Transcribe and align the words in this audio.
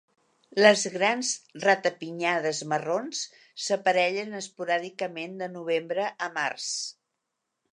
Les 0.63 0.83
grans 0.93 1.27
ratapinyades 1.65 2.61
marrons 2.71 3.21
s'aparellen 3.67 4.33
esporàdicament 4.41 5.37
de 5.43 5.51
novembre 5.59 6.09
a 6.29 6.33
març. 6.41 6.73